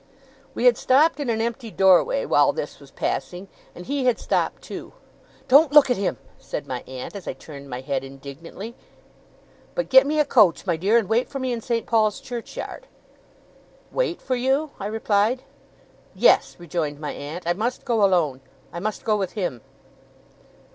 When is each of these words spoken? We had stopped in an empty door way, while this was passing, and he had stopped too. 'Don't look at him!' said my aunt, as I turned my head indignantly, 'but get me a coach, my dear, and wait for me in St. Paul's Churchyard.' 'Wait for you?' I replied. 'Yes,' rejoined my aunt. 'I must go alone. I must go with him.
We 0.55 0.65
had 0.65 0.79
stopped 0.79 1.19
in 1.19 1.29
an 1.29 1.41
empty 1.41 1.69
door 1.69 2.03
way, 2.03 2.25
while 2.25 2.53
this 2.53 2.79
was 2.79 2.89
passing, 2.89 3.47
and 3.75 3.85
he 3.85 4.05
had 4.05 4.17
stopped 4.17 4.63
too. 4.63 4.93
'Don't 5.47 5.71
look 5.71 5.91
at 5.91 5.95
him!' 5.95 6.17
said 6.39 6.65
my 6.65 6.81
aunt, 6.87 7.15
as 7.15 7.27
I 7.27 7.33
turned 7.33 7.69
my 7.69 7.81
head 7.81 8.03
indignantly, 8.03 8.73
'but 9.75 9.89
get 9.89 10.07
me 10.07 10.19
a 10.19 10.25
coach, 10.25 10.65
my 10.65 10.75
dear, 10.75 10.97
and 10.97 11.07
wait 11.07 11.29
for 11.29 11.37
me 11.37 11.53
in 11.53 11.61
St. 11.61 11.85
Paul's 11.85 12.19
Churchyard.' 12.19 12.87
'Wait 13.91 14.23
for 14.23 14.33
you?' 14.35 14.71
I 14.79 14.87
replied. 14.87 15.43
'Yes,' 16.15 16.55
rejoined 16.57 16.99
my 16.99 17.11
aunt. 17.11 17.45
'I 17.45 17.53
must 17.53 17.85
go 17.85 18.03
alone. 18.03 18.41
I 18.73 18.79
must 18.79 19.03
go 19.03 19.15
with 19.15 19.33
him. 19.33 19.61